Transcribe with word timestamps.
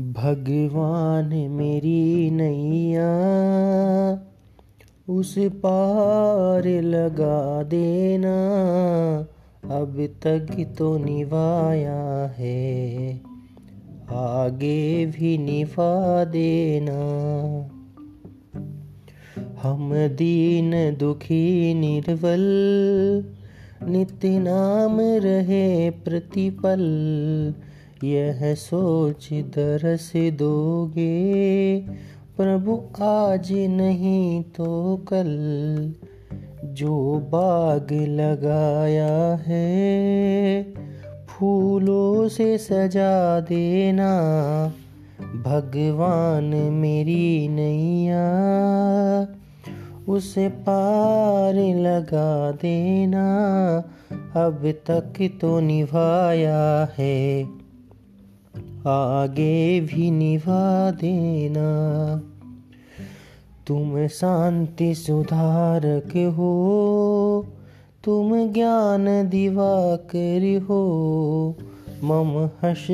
भगवान 0.00 1.50
मेरी 1.50 2.30
नैया, 2.30 3.10
उस 5.08 5.34
पार 5.38 6.82
लगा 6.82 7.62
देना, 7.62 8.36
अब 9.64 10.08
तक 10.24 10.74
तो 10.78 10.98
निभाया 10.98 12.26
है। 12.38 13.20
आगे 14.10 15.06
भी 15.06 15.38
निभा 15.38 16.24
देना। 16.24 16.98
हम 19.62 19.90
दीन 19.94 20.96
दुखी 20.96 21.74
निर्बल, 21.74 22.44
नित्य 23.88 24.38
नाम 24.38 25.00
रहे 25.00 25.90
प्रतिपल 25.90 26.80
यह 28.04 28.54
सोच 28.54 29.28
दरस 29.32 30.12
दोगे। 30.16 31.80
प्रभु 32.36 32.82
आज 33.02 33.52
नहीं 33.52 34.42
तो 34.42 34.96
कल 34.96 35.30
जो 36.64 37.14
बाग 37.18 37.88
लगाया 37.92 39.42
है, 39.46 40.62
फूलों 41.26 42.28
से 42.28 42.58
सजा 42.58 43.40
देना 43.40 44.12
भगवान 45.20 46.44
मेरी 46.72 47.48
नैया। 47.48 48.28
उसे 50.08 50.48
पार 50.48 51.54
लगा 51.54 52.52
देना, 52.52 53.26
अब 54.36 54.74
तक 54.86 55.38
तो 55.40 55.60
निभाया 55.60 56.88
है। 56.98 57.58
आगे 58.86 59.80
भी 59.80 60.10
निभा 60.10 60.90
देना। 60.90 61.68
तुम 63.66 64.06
शांति 64.06 64.94
सुधारक 64.94 66.16
हो, 66.36 67.46
तुम 68.04 68.52
ज्ञान 68.52 69.28
दिवाकर 69.28 70.66
हो। 70.68 71.54
मम 72.04 72.50
हस 72.62 72.86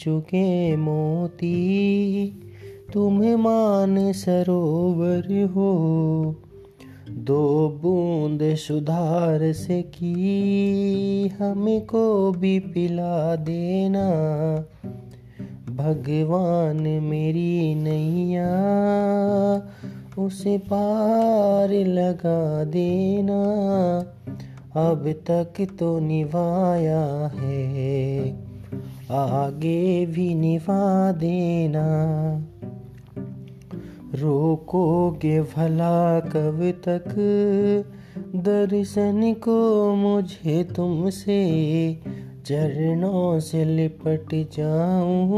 चुके 0.00 0.76
मोती, 0.76 2.28
तुम 2.92 3.24
मान 3.24 4.12
सरोवर 4.12 5.50
हो। 5.54 6.36
दो 7.10 7.68
बूंद 7.82 8.54
सुधार 8.54 9.52
से 9.52 9.82
की 9.82 11.28
हमको 11.38 12.32
भी 12.32 12.58
पिला 12.58 13.36
देना। 13.36 14.10
भगवान 15.76 16.82
मेरी 17.02 17.74
नैया, 17.74 18.50
उसे 20.18 20.58
पार 20.58 21.70
लगा 21.70 22.64
देना। 22.64 23.42
अब 24.90 25.14
तक 25.30 25.66
तो 25.78 25.98
निभाया 25.98 27.30
है, 27.34 28.30
आगे 29.10 30.06
भी 30.06 30.34
निभा 30.34 31.12
देना। 31.12 31.86
रोकोगे 34.14 35.40
भला 35.40 36.20
कब 36.20 36.74
तक? 36.88 37.14
दर्शन 38.18 39.34
को 39.34 39.90
मुझे 39.94 40.64
तुमसे 40.64 41.40
चरणों 42.48 43.40
से 43.40 43.64
लिपट 43.64 44.48
जाऊँ, 44.56 45.30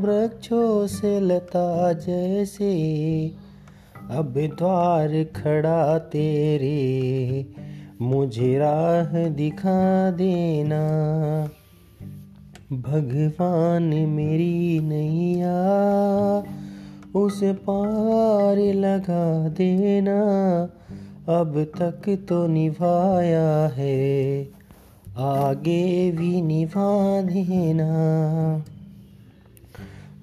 वृक्षों 0.00 0.86
से 0.86 1.20
लता 1.20 1.92
जैसे। 1.92 2.72
अब 4.10 4.34
द्वार 4.58 5.24
खड़ा 5.24 5.98
तेरे, 5.98 7.46
मुझे 8.00 8.58
राह 8.58 9.28
दिखा 9.28 10.10
देना। 10.10 10.80
भगवान 12.72 13.82
मेरी 13.82 14.80
नैया, 14.80 15.58
उस 17.16 17.40
पार 17.44 18.56
लगा 18.56 19.48
देना। 19.48 20.22
अब 21.28 21.72
तक 21.78 22.26
तो 22.28 22.46
निभाया 22.46 23.66
है 23.66 24.44
आगे 25.22 26.10
भी 26.10 26.42
निभा 26.42 27.22
देना 27.22 27.90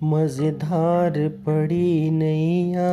मज़ेदार 0.03 1.13
पड़ी 1.29 2.09
नैया, 2.09 2.91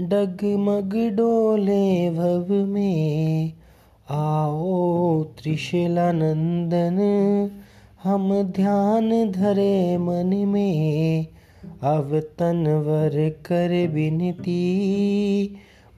डगमग 0.00 1.16
डोले 1.16 2.10
भव 2.10 2.52
में। 2.54 3.52
आओ 4.10 5.24
त्रिशला 5.24 6.12
नंदन, 6.12 6.98
हम 8.02 8.42
ध्यान 8.42 9.30
धरे 9.30 9.98
मन 9.98 10.34
में। 10.48 11.26
अब 11.82 12.20
तनवर 12.38 13.30
कर 13.30 13.88
बिनती 13.88 14.62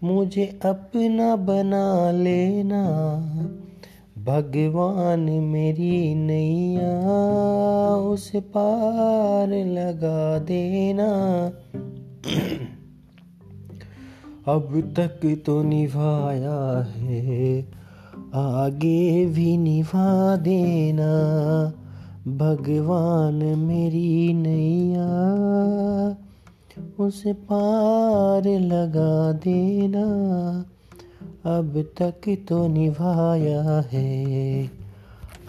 मुझे 0.03 0.61
अपना 0.65 1.37
बना 1.37 2.11
लेना। 2.11 2.85
भगवान 4.29 5.21
मेरी 5.21 6.15
नैया, 6.15 7.07
उस 7.97 8.33
पार 8.37 9.49
लगा 9.49 10.39
देना। 10.39 11.05
अब 14.49 14.95
तक 14.97 15.43
तो 15.47 15.63
निभाया 15.63 16.93
है, 16.97 17.69
आगे 18.35 19.27
भी 19.27 19.57
निभा 19.57 20.37
देना। 20.37 21.73
भगवान 22.29 23.59
मेरी 23.59 24.33
नैया, 24.33 25.09
उस 26.99 27.23
पार 27.27 28.61
लगा 28.61 29.33
देना। 29.33 30.07
अब 31.45 31.87
तक 32.03 32.45
तो 32.49 32.69
निभाया 32.69 33.81
है। 33.81 34.71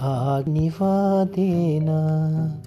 आग 0.02 0.48
निभा 0.48 1.24
देना। 1.24 2.62